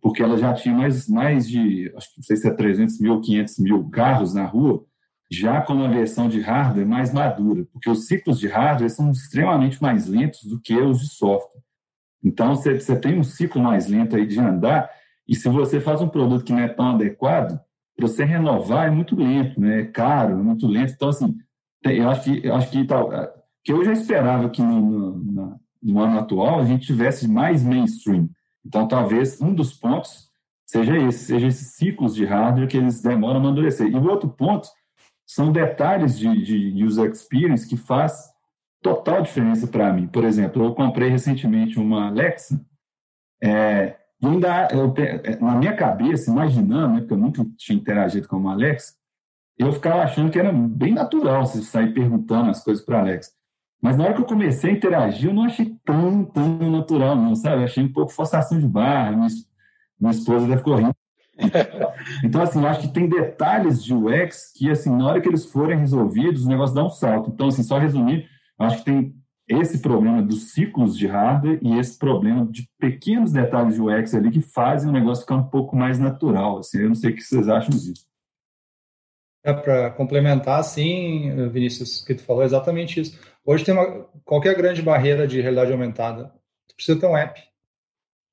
[0.00, 3.14] porque ela já tinha mais, mais de, acho que não sei se é 300 mil
[3.14, 4.84] ou 500 mil carros na rua,
[5.30, 9.82] já com uma versão de hardware mais madura, porque os ciclos de hardware são extremamente
[9.82, 11.60] mais lentos do que os de software.
[12.24, 14.90] Então, você, você tem um ciclo mais lento aí de andar,
[15.26, 17.60] e se você faz um produto que não é tão adequado,
[17.94, 19.80] para você renovar é muito lento, né?
[19.80, 20.92] é caro, é muito lento.
[20.94, 21.36] Então, assim,
[21.84, 23.10] eu acho que, eu acho que, tal,
[23.62, 28.28] que eu já esperava que no, no, no ano atual a gente tivesse mais mainstream.
[28.64, 30.28] Então, talvez um dos pontos
[30.66, 33.86] seja esse, seja esses ciclos de hardware que eles demoram a amadurecer.
[33.86, 34.68] E o outro ponto
[35.26, 38.30] são detalhes de, de user experience que faz
[38.82, 40.06] total diferença para mim.
[40.06, 42.64] Por exemplo, eu comprei recentemente uma Alexa
[43.42, 48.26] é, e ainda eu, é, na minha cabeça, imaginando, né, porque eu nunca tinha interagido
[48.26, 48.94] com uma Alexa,
[49.56, 53.32] eu ficava achando que era bem natural você sair perguntando as coisas para Alexa.
[53.80, 57.34] Mas na hora que eu comecei a interagir, eu não achei tão, tão natural, não,
[57.34, 57.62] sabe?
[57.62, 59.12] Eu achei um pouco forçação de barra.
[59.12, 59.28] Minha,
[60.00, 60.90] minha esposa deve correr
[62.24, 65.44] então, assim, eu acho que tem detalhes de UX que, assim, na hora que eles
[65.44, 67.30] forem resolvidos, o negócio dá um salto.
[67.30, 69.14] Então, assim, só resumir, eu acho que tem
[69.48, 74.30] esse problema dos ciclos de hardware e esse problema de pequenos detalhes de UX ali
[74.30, 76.58] que fazem o negócio ficar um pouco mais natural.
[76.58, 78.06] Assim, eu não sei o que vocês acham disso.
[79.44, 83.18] É, para complementar, sim, Vinícius, que tu falou, é exatamente isso.
[83.48, 86.30] Hoje tem uma, qualquer grande barreira de realidade aumentada,
[86.68, 87.40] tu precisa ter um app.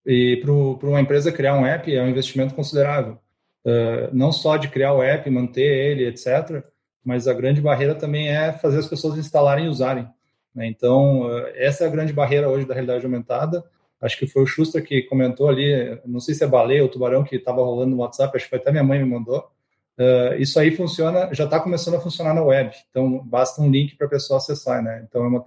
[0.05, 0.51] E para
[0.89, 3.17] uma empresa criar um app é um investimento considerável.
[3.65, 6.61] Uh, não só de criar o app, manter ele, etc.,
[7.01, 10.05] mas a grande barreira também é fazer as pessoas instalarem e usarem.
[10.53, 10.67] Né?
[10.67, 13.63] Então, uh, essa é a grande barreira hoje da realidade aumentada.
[14.01, 17.23] Acho que foi o Schuster que comentou ali, não sei se é baleia ou tubarão
[17.23, 19.49] que estava rolando no WhatsApp, acho que foi até minha mãe me mandou.
[19.97, 22.71] Uh, isso aí funciona, já está começando a funcionar na web.
[22.89, 25.05] Então, basta um link para a pessoa acessar, né?
[25.07, 25.43] Então, é uma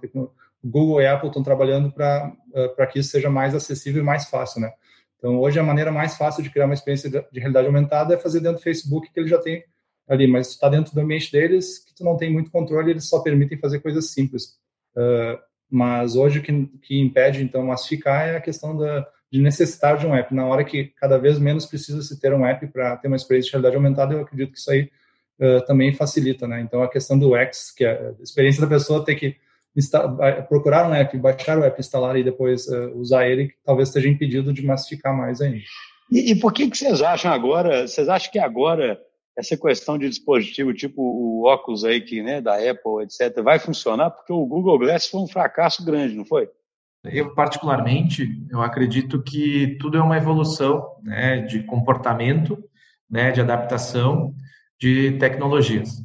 [0.63, 4.61] Google e Apple estão trabalhando para uh, que isso seja mais acessível e mais fácil,
[4.61, 4.71] né?
[5.17, 8.39] Então, hoje, a maneira mais fácil de criar uma experiência de realidade aumentada é fazer
[8.39, 9.63] dentro do Facebook, que ele já tem
[10.07, 13.19] ali, mas está dentro do ambiente deles, que tu não tem muito controle, eles só
[13.19, 14.57] permitem fazer coisas simples.
[14.95, 15.37] Uh,
[15.69, 20.07] mas hoje, o que, que impede, então, massificar é a questão da, de necessitar de
[20.07, 20.33] um app.
[20.33, 23.47] Na hora que cada vez menos precisa se ter um app para ter uma experiência
[23.47, 24.89] de realidade aumentada, eu acredito que isso aí
[25.39, 26.61] uh, também facilita, né?
[26.61, 29.35] Então, a questão do X, que é a experiência da pessoa ter que
[30.47, 34.51] procurar um app, baixar o app, instalar e depois uh, usar ele, talvez esteja impedido
[34.51, 35.59] de massificar mais ainda.
[36.11, 38.99] E, e, por que, que vocês acham agora, vocês acham que agora
[39.37, 44.09] essa questão de dispositivo tipo o óculos aí que, né, da Apple, etc., vai funcionar?
[44.09, 46.49] Porque o Google Glass foi um fracasso grande, não foi?
[47.03, 52.61] Eu, particularmente, eu acredito que tudo é uma evolução né, de comportamento,
[53.09, 54.33] né, de adaptação
[54.79, 55.99] de tecnologias.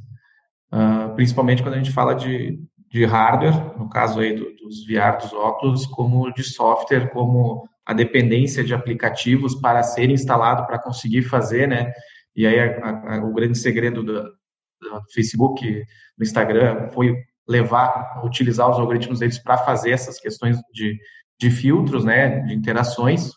[0.73, 2.59] Uh, principalmente quando a gente fala de
[2.95, 7.93] de hardware, no caso aí do, dos VR, dos óculos, como de software, como a
[7.93, 11.93] dependência de aplicativos para ser instalado para conseguir fazer, né?
[12.37, 15.85] E aí a, a, o grande segredo do, do, Facebook,
[16.17, 20.99] do Instagram, foi levar, utilizar os algoritmos deles para fazer essas questões de,
[21.39, 22.41] de filtros, né?
[22.41, 23.31] De interações,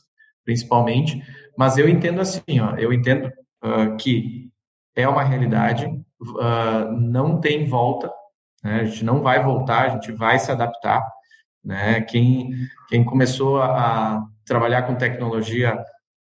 [0.46, 1.22] principalmente.
[1.58, 3.28] Mas eu entendo assim, ó, eu entendo
[3.64, 4.50] uh, que
[4.96, 8.12] é uma realidade, uh, não tem volta,
[8.64, 8.82] né?
[8.82, 11.06] A gente não vai voltar, a gente vai se adaptar.
[11.64, 12.02] Né?
[12.02, 12.52] Quem,
[12.88, 15.78] quem começou a, trabalhar com tecnologia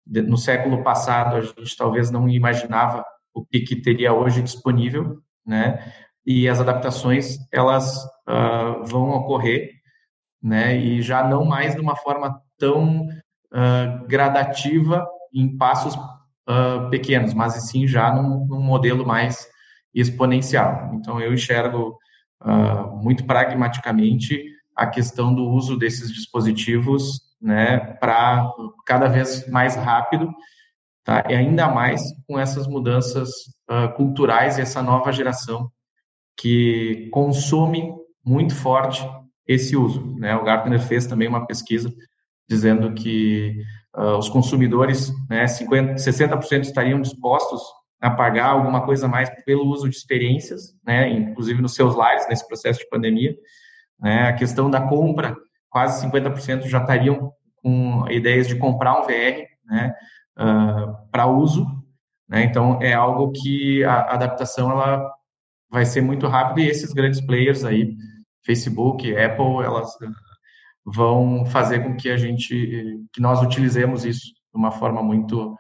[0.06, 5.94] no século passado, a gente talvez não imaginava o que, que teria hoje disponível, né?
[6.32, 9.72] E as adaptações elas uh, vão ocorrer,
[10.40, 10.78] né?
[10.78, 17.54] E já não mais de uma forma tão uh, gradativa em passos uh, pequenos, mas
[17.68, 19.48] sim já num, num modelo mais
[19.92, 20.92] exponencial.
[20.94, 21.98] Então eu enxergo
[23.02, 28.50] muito pragmaticamente a questão do uso desses dispositivos né, para
[28.86, 30.32] cada vez mais rápido,
[31.04, 31.26] tá?
[31.28, 33.30] e ainda mais com essas mudanças
[33.70, 35.70] uh, culturais e essa nova geração
[36.40, 37.94] que consome
[38.26, 39.08] muito forte
[39.48, 40.16] esse uso.
[40.18, 40.36] Né?
[40.36, 41.94] O Gartner fez também uma pesquisa
[42.48, 43.62] dizendo que
[43.96, 47.62] uh, os consumidores, né, 50, 60% estariam dispostos
[48.02, 52.48] a pagar alguma coisa mais pelo uso de experiências, né, inclusive nos seus lares nesse
[52.48, 53.36] processo de pandemia.
[54.00, 55.36] Né, a questão da compra,
[55.70, 59.94] quase 50% já estariam com ideias de comprar um VR, né,
[60.40, 61.68] uh, para uso.
[62.28, 65.19] Né, então é algo que a adaptação ela
[65.70, 67.96] vai ser muito rápida e esses grandes players aí,
[68.44, 69.96] Facebook, Apple, elas
[70.86, 75.56] vão fazer com que a gente, que nós utilizemos isso de uma forma muito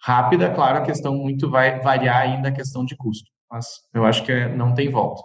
[0.00, 0.52] rápida.
[0.52, 4.46] Claro, a questão muito vai variar ainda a questão de custo, mas eu acho que
[4.48, 5.22] não tem volta.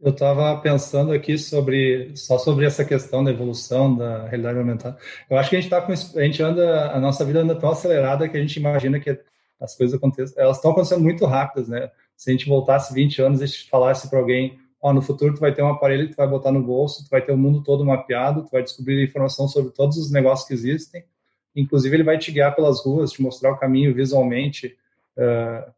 [0.00, 4.96] Eu estava pensando aqui sobre só sobre essa questão da evolução da realidade aumentada.
[5.28, 7.70] Eu acho que a gente está com a gente anda a nossa vida anda tão
[7.70, 9.20] acelerada que a gente imagina que
[9.60, 11.90] as coisas acontecem, elas estão acontecendo muito rápidas, né?
[12.18, 15.54] Se a gente voltasse 20 anos e falasse para alguém ó, no futuro tu vai
[15.54, 17.84] ter um aparelho que tu vai botar no bolso, tu vai ter o mundo todo
[17.84, 21.04] mapeado, tu vai descobrir informação sobre todos os negócios que existem,
[21.54, 24.76] inclusive ele vai te guiar pelas ruas, te mostrar o caminho visualmente.
[25.16, 25.72] Uh,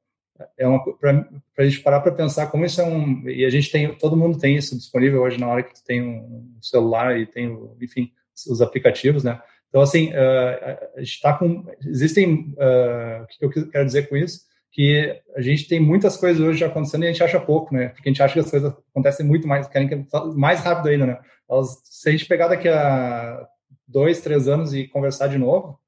[0.57, 1.27] é uma para
[1.59, 4.39] a gente parar para pensar como isso é um e a gente tem todo mundo
[4.39, 8.11] tem isso disponível hoje na hora que tu tem um celular e tem enfim
[8.49, 9.39] os aplicativos, né?
[9.69, 14.17] Então assim uh, a gente está com existem uh, o que eu quero dizer com
[14.17, 17.89] isso que a gente tem muitas coisas hoje acontecendo e a gente acha pouco, né?
[17.89, 20.07] Porque a gente acha que as coisas acontecem muito mais, querem que
[20.37, 21.21] mais rápido ainda, né?
[21.85, 23.47] Se a gente pegar daqui a
[23.87, 25.79] dois, três anos e conversar de novo,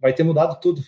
[0.00, 0.80] vai ter mudado tudo,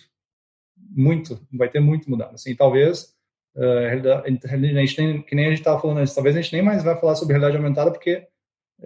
[0.77, 2.35] muito, vai ter muito mudado.
[2.35, 3.13] Assim, talvez
[3.55, 6.61] uh, a gente nem, que nem a gente estava falando antes, talvez a gente nem
[6.61, 8.25] mais vai falar sobre realidade aumentada porque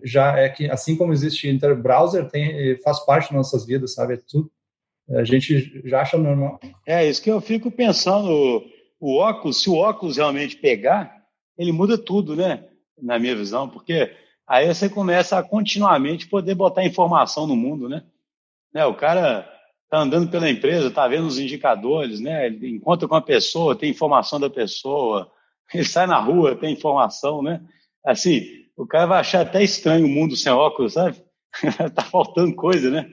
[0.03, 4.15] já é que assim como existe interbrowser, tem faz parte das nossas vidas, sabe?
[4.15, 4.51] É tudo
[5.11, 6.59] a gente já acha normal.
[6.85, 8.63] É isso que eu fico pensando.
[8.99, 11.23] O óculos, se o óculos realmente pegar,
[11.57, 12.65] ele muda tudo, né?
[13.01, 14.11] Na minha visão, porque
[14.45, 18.03] aí você começa a continuamente poder botar informação no mundo, né?
[18.73, 18.85] né?
[18.85, 19.49] O cara
[19.89, 22.47] tá andando pela empresa, tá vendo os indicadores, né?
[22.47, 25.31] Ele encontra com a pessoa, tem informação da pessoa.
[25.73, 27.61] Ele sai na rua, tem informação, né?
[28.03, 28.43] Assim,
[28.75, 31.17] o cara vai achar até estranho o mundo sem óculos, sabe?
[31.93, 33.09] tá faltando coisa, né?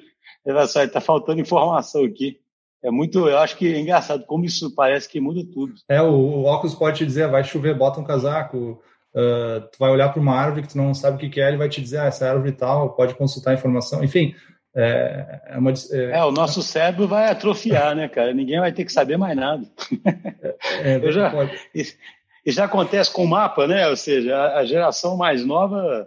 [0.46, 2.38] Olha só, está faltando informação aqui.
[2.82, 5.74] É muito, eu acho que é engraçado como isso parece que muda tudo.
[5.88, 8.80] É, o, o óculos pode te dizer, vai chover, bota um casaco.
[9.14, 11.48] Uh, tu vai olhar para uma árvore que tu não sabe o que, que é,
[11.48, 14.04] ele vai te dizer, ah, essa árvore tal, pode consultar informação.
[14.04, 14.34] Enfim,
[14.78, 18.34] é, é, uma, é, é, o nosso cérebro vai atrofiar, né, cara?
[18.34, 19.66] Ninguém vai ter que saber mais nada.
[20.82, 21.32] É, é já,
[21.74, 21.96] isso,
[22.44, 23.88] isso, já acontece com o mapa, né?
[23.88, 26.06] Ou seja, a, a geração mais nova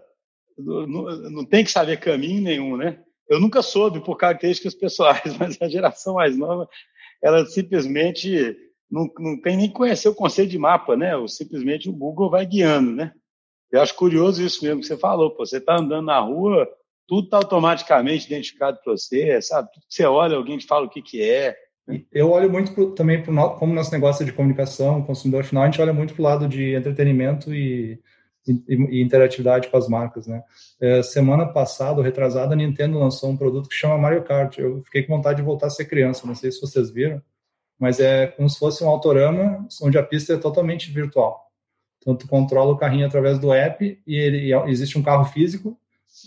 [0.56, 0.86] não,
[1.32, 3.00] não, tem que saber caminho nenhum, né?
[3.30, 6.68] Eu nunca soube por características pessoais, mas a geração mais nova,
[7.22, 8.58] ela simplesmente
[8.90, 11.16] não, não tem nem conhecer o conceito de mapa, né?
[11.16, 13.14] Ou simplesmente o Google vai guiando, né?
[13.72, 15.32] Eu acho curioso isso mesmo que você falou.
[15.32, 16.68] Pô, você está andando na rua,
[17.08, 19.70] tudo está automaticamente identificado para você, sabe?
[19.88, 21.56] Você olha, alguém te fala o que, que é.
[22.12, 25.66] Eu olho muito pro, também para como nosso negócio é de comunicação, consumidor final, a
[25.66, 28.00] gente olha muito para o lado de entretenimento e
[28.48, 30.44] e, interatividade com as marcas, né?
[30.80, 34.58] É, semana passada, retrasada, a Nintendo lançou um produto que chama Mario Kart.
[34.58, 37.22] Eu fiquei com vontade de voltar a ser criança, não sei se vocês viram,
[37.78, 41.50] mas é como se fosse um autorama onde a pista é totalmente virtual.
[42.00, 45.78] Então, tu controla o carrinho através do app e, ele, e existe um carro físico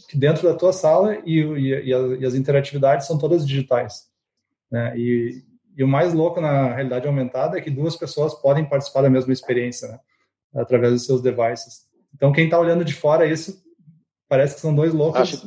[0.09, 4.11] que dentro da tua sala e, e, e as interatividades são todas digitais.
[4.71, 4.97] Né?
[4.97, 5.43] E,
[5.83, 9.89] o mais louco na realidade aumentada é que duas pessoas podem participar da mesma experiência,
[9.89, 10.01] né?
[10.55, 11.87] através dos seus devices.
[12.15, 13.63] Então, quem está olhando de fora isso,
[14.29, 15.21] parece que são dois loucos.
[15.21, 15.47] Acho,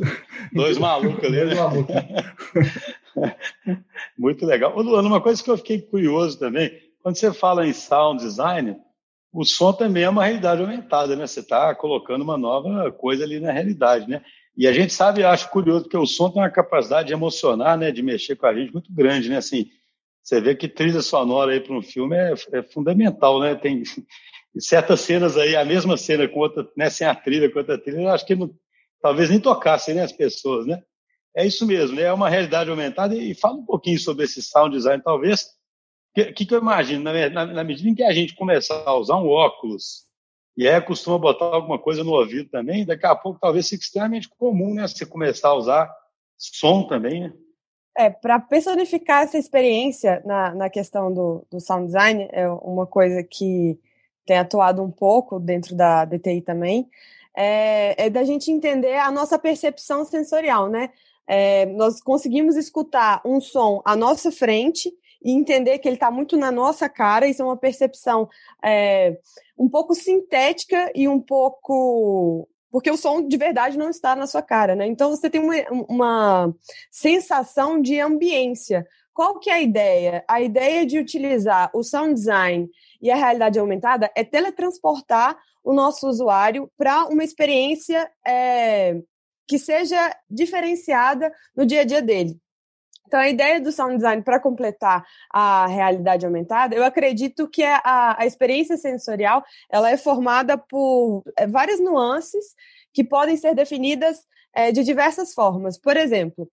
[0.54, 1.56] dois malucos ali, dois né?
[1.56, 1.96] malucos.
[4.18, 4.76] Muito legal.
[4.76, 8.78] Ô, Luana, uma coisa que eu fiquei curioso também, quando você fala em sound design,
[9.32, 11.28] o som também é uma realidade aumentada, né?
[11.28, 14.24] Você está colocando uma nova coisa ali na realidade, né?
[14.58, 17.92] E a gente sabe, acho curioso, porque o som tem uma capacidade de emocionar, né?
[17.92, 19.38] De mexer com a gente muito grande, né?
[19.38, 19.70] Assim,
[20.24, 23.56] você vê que trilha sonora aí para um filme é, é, fundamental, né?
[23.56, 23.84] Tem,
[24.60, 28.02] certas cenas aí, a mesma cena com outra, né, sem a trilha, com outra trilha,
[28.02, 28.54] eu acho que não,
[29.02, 30.82] talvez nem tocassem né, as pessoas, né?
[31.36, 32.04] É isso mesmo, né?
[32.04, 35.42] É uma realidade aumentada e, fala um pouquinho sobre esse sound design, talvez.
[36.18, 37.04] O que, que, eu imagino?
[37.04, 40.06] Na, na, na, medida em que a gente começar a usar um óculos
[40.56, 44.30] e aí costuma botar alguma coisa no ouvido também, daqui a pouco talvez fique extremamente
[44.30, 44.88] comum, né?
[44.88, 45.94] Você começar a usar
[46.38, 47.34] som também, né?
[47.98, 53.24] É, para personificar essa experiência na, na questão do, do sound design, é uma coisa
[53.24, 53.80] que
[54.26, 56.90] tem atuado um pouco dentro da DTI também,
[57.36, 60.90] é, é da gente entender a nossa percepção sensorial, né?
[61.28, 66.38] É, nós conseguimos escutar um som à nossa frente e entender que ele está muito
[66.38, 67.28] na nossa cara.
[67.28, 68.30] Isso é uma percepção
[68.64, 69.18] é,
[69.58, 74.42] um pouco sintética e um pouco porque o som de verdade não está na sua
[74.42, 74.86] cara, né?
[74.86, 75.56] Então você tem uma,
[75.88, 76.54] uma
[76.92, 78.86] sensação de ambiência.
[79.14, 80.26] Qual que é a ideia?
[80.28, 82.70] A ideia de utilizar o sound design
[83.06, 89.00] e a realidade aumentada é teletransportar o nosso usuário para uma experiência é,
[89.48, 92.36] que seja diferenciada no dia a dia dele.
[93.06, 97.80] Então, a ideia do sound design para completar a realidade aumentada, eu acredito que é
[97.84, 102.56] a, a experiência sensorial ela é formada por é, várias nuances
[102.92, 105.80] que podem ser definidas é, de diversas formas.
[105.80, 106.50] Por exemplo,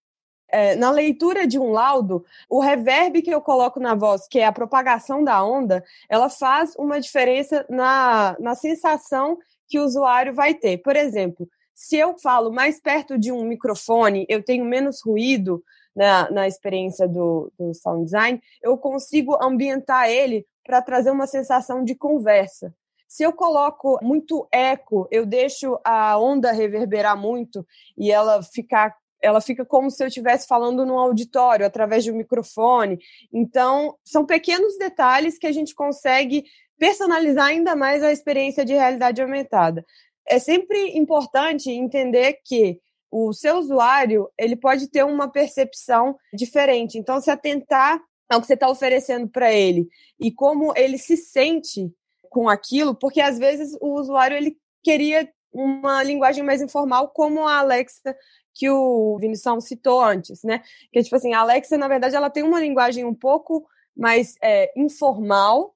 [0.53, 4.47] é, na leitura de um laudo, o reverb que eu coloco na voz, que é
[4.47, 10.55] a propagação da onda, ela faz uma diferença na, na sensação que o usuário vai
[10.55, 10.79] ter.
[10.79, 15.65] Por exemplo, se eu falo mais perto de um microfone, eu tenho menos ruído
[15.97, 21.83] na, na experiência do, do sound design, eu consigo ambientar ele para trazer uma sensação
[21.83, 22.75] de conversa.
[23.09, 29.41] Se eu coloco muito eco, eu deixo a onda reverberar muito e ela ficar ela
[29.41, 32.99] fica como se eu estivesse falando num auditório através de um microfone.
[33.33, 36.45] Então, são pequenos detalhes que a gente consegue
[36.79, 39.85] personalizar ainda mais a experiência de realidade aumentada.
[40.27, 46.99] É sempre importante entender que o seu usuário ele pode ter uma percepção diferente.
[46.99, 49.87] Então, se atentar ao que você está oferecendo para ele
[50.19, 51.93] e como ele se sente
[52.31, 57.59] com aquilo, porque às vezes o usuário ele queria uma linguagem mais informal, como a
[57.59, 58.17] Alexa
[58.55, 60.63] que o Vinição citou antes, né?
[60.93, 64.73] Que tipo assim, a Alexa, na verdade, ela tem uma linguagem um pouco mais é,
[64.77, 65.75] informal,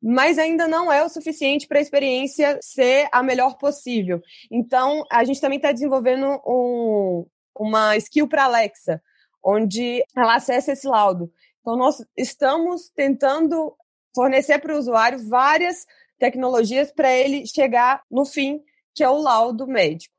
[0.00, 4.22] mas ainda não é o suficiente para a experiência ser a melhor possível.
[4.50, 7.26] Então, a gente também está desenvolvendo um,
[7.58, 9.02] uma skill para Alexa,
[9.42, 11.32] onde ela acessa esse laudo.
[11.60, 13.74] Então, nós estamos tentando
[14.14, 15.86] fornecer para o usuário várias
[16.18, 18.62] tecnologias para ele chegar no fim,
[18.94, 20.17] que é o laudo médico.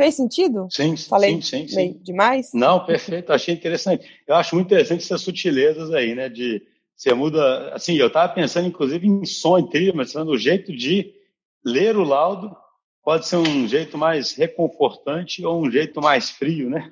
[0.00, 0.66] Fez sentido?
[0.70, 2.00] Sim, Falei sim, sim, sim.
[2.02, 2.54] demais?
[2.54, 3.34] Não, perfeito.
[3.34, 4.10] Achei interessante.
[4.26, 6.30] Eu acho muito interessante essas sutilezas aí, né?
[6.30, 6.62] De
[6.96, 7.74] você muda.
[7.74, 11.12] Assim, eu estava pensando, inclusive, em som e trilha, mas o jeito de
[11.62, 12.56] ler o laudo
[13.04, 16.90] pode ser um jeito mais reconfortante ou um jeito mais frio, né?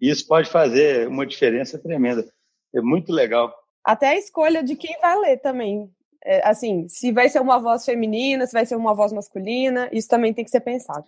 [0.00, 2.26] E isso pode fazer uma diferença tremenda.
[2.74, 3.54] É muito legal.
[3.84, 5.90] Até a escolha de quem vai ler também.
[6.24, 10.08] É, assim, se vai ser uma voz feminina, se vai ser uma voz masculina, isso
[10.08, 11.04] também tem que ser pensado.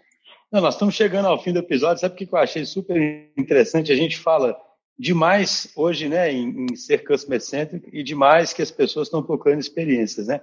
[0.51, 2.01] Não, nós estamos chegando ao fim do episódio.
[2.01, 3.93] Sabe o que eu achei super interessante?
[3.93, 4.59] A gente fala
[4.99, 9.61] demais hoje né, em, em ser customer centric e demais que as pessoas estão procurando
[9.61, 10.41] experiências, né?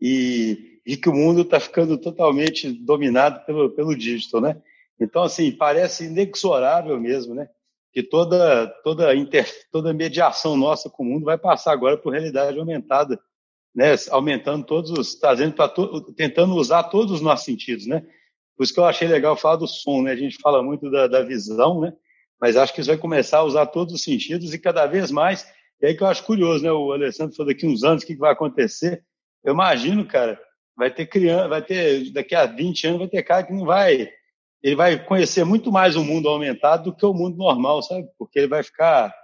[0.00, 4.60] E, e que o mundo está ficando totalmente dominado pelo, pelo digital, né?
[5.00, 7.48] Então, assim, parece inexorável mesmo, né?
[7.92, 12.58] Que toda, toda, inter, toda mediação nossa com o mundo vai passar agora por realidade
[12.58, 13.18] aumentada,
[13.72, 13.94] né?
[14.10, 18.04] Aumentando todos os, trazendo para to, tentando usar todos os nossos sentidos, né?
[18.56, 20.12] Por isso que eu achei legal falar do som, né?
[20.12, 21.92] A gente fala muito da, da visão, né?
[22.40, 25.46] Mas acho que isso vai começar a usar todos os sentidos e cada vez mais.
[25.80, 26.72] E aí que eu acho curioso, né?
[26.72, 29.04] O Alessandro falou daqui uns anos o que vai acontecer.
[29.44, 30.40] Eu imagino, cara,
[30.76, 34.10] vai ter criança, vai ter daqui a 20 anos vai ter cara que não vai,
[34.62, 38.06] ele vai conhecer muito mais o mundo aumentado do que o mundo normal, sabe?
[38.18, 39.14] Porque ele vai ficar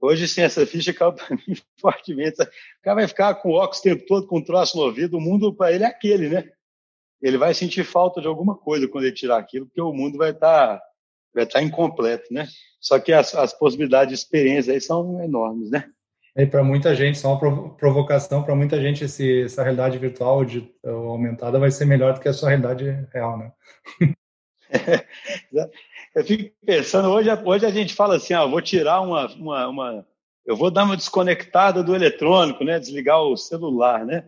[0.00, 2.42] hoje sem essa ficha caiu para mim fortemente.
[2.42, 5.16] O cara vai ficar com o óculos o tempo todo, com troço no ouvido.
[5.16, 6.50] O mundo para ele é aquele, né?
[7.20, 10.30] Ele vai sentir falta de alguma coisa quando ele tirar aquilo, porque o mundo vai
[10.30, 10.82] estar tá,
[11.34, 12.46] vai tá incompleto, né?
[12.80, 15.84] Só que as, as possibilidades de experiência aí são enormes, né?
[16.36, 20.72] E para muita gente, só uma provocação, para muita gente esse, essa realidade virtual de,
[20.84, 23.52] aumentada vai ser melhor do que a sua realidade real, né?
[26.14, 30.06] eu fico pensando, hoje, hoje a gente fala assim, ah, vou tirar uma, uma, uma,
[30.46, 32.78] eu vou dar uma desconectada do eletrônico, né?
[32.78, 34.24] Desligar o celular, né?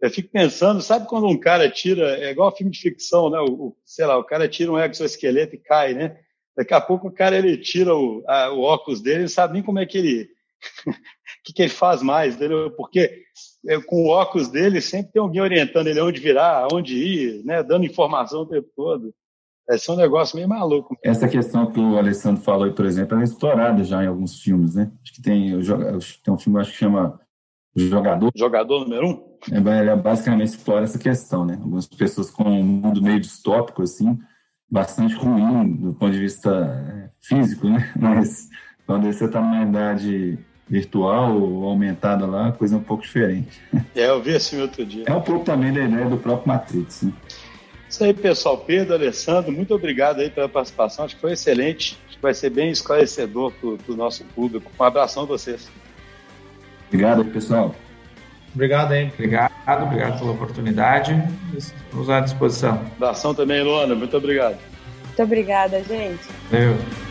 [0.00, 3.38] Eu fico pensando, sabe quando um cara tira, é igual filme de ficção, né?
[3.40, 6.18] O, sei lá, o cara tira um exoesqueleto e cai, né?
[6.56, 9.62] Daqui a pouco o cara ele tira o, a, o óculos dele, não sabe nem
[9.62, 10.28] como é que ele,
[11.44, 12.70] que, que ele faz mais, entendeu?
[12.72, 13.22] Porque
[13.66, 17.62] é, com o óculos dele sempre tem alguém orientando ele onde virar, onde ir, né?
[17.62, 19.14] Dando informação o tempo todo.
[19.68, 20.96] Esse é um negócio meio maluco.
[21.02, 24.92] Essa questão que o Alessandro falou, por exemplo, é explorada já em alguns filmes, né?
[25.02, 25.58] Acho que tem,
[26.22, 27.18] tem um filme acho que chama
[27.76, 28.32] Jogador.
[28.34, 29.35] Jogador número um?
[29.50, 31.54] É, ele basicamente explora essa questão, né?
[31.54, 34.18] Algumas pessoas com um mundo meio distópico, assim,
[34.70, 37.92] bastante ruim do ponto de vista é, físico, né?
[37.98, 38.48] Mas
[38.86, 43.60] quando você está numa idade virtual ou aumentada lá, coisa é um pouco diferente.
[43.94, 45.04] É, eu vi assim outro dia.
[45.06, 47.12] É um pouco também da ideia do próprio Matrix, né?
[47.88, 48.58] Isso aí, pessoal.
[48.58, 51.04] Pedro, Alessandro, muito obrigado aí pela participação.
[51.04, 51.98] Acho que foi excelente.
[52.08, 54.70] Acho que vai ser bem esclarecedor para o nosso público.
[54.78, 55.70] Um abração a vocês.
[56.88, 57.74] Obrigado, pessoal.
[58.56, 59.12] Obrigado, hein?
[59.12, 59.52] Obrigado,
[59.82, 61.22] obrigado pela oportunidade.
[61.54, 62.82] Estamos à disposição.
[62.98, 63.94] Da ação também, Luana.
[63.94, 64.56] Muito obrigado.
[65.04, 66.26] Muito obrigada, gente.
[66.50, 67.05] Valeu.